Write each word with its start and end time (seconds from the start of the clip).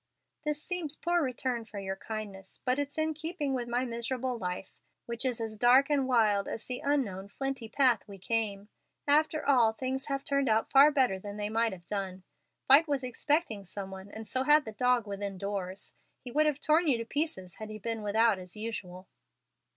This 0.45 0.59
seems 0.59 0.95
poor 0.95 1.21
return 1.21 1.63
for 1.63 1.77
your 1.79 1.95
kindness, 1.95 2.59
but 2.65 2.79
it's 2.79 2.97
in 2.97 3.13
keeping 3.13 3.53
with 3.53 3.67
my 3.67 3.85
miserable 3.85 4.35
life, 4.35 4.71
which 5.05 5.23
is 5.23 5.39
as 5.39 5.57
dark 5.57 5.91
and 5.91 6.07
wild 6.07 6.47
as 6.47 6.65
the 6.65 6.79
unknown 6.83 7.27
flinty 7.27 7.69
path 7.69 8.07
we 8.07 8.17
came. 8.17 8.69
After 9.07 9.45
all, 9.47 9.73
things 9.73 10.07
have 10.07 10.23
turned 10.23 10.49
out 10.49 10.71
far 10.71 10.89
better 10.89 11.19
than 11.19 11.37
they 11.37 11.49
might 11.49 11.71
have 11.71 11.85
done. 11.85 12.23
Vight 12.67 12.87
was 12.87 13.03
expecting 13.03 13.63
some 13.63 13.91
one, 13.91 14.09
and 14.09 14.27
so 14.27 14.41
had 14.41 14.65
the 14.65 14.71
dog 14.71 15.05
within 15.05 15.37
doors. 15.37 15.93
He 16.23 16.31
would 16.31 16.47
have 16.47 16.59
torn 16.59 16.87
you 16.87 16.97
to 16.97 17.05
pieces 17.05 17.57
had 17.57 17.69
he 17.69 17.77
been 17.77 18.01
without 18.01 18.39
as 18.39 18.57
usual." 18.57 19.07